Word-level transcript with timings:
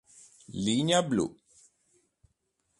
Linea 0.65 1.03
blu 1.03 1.29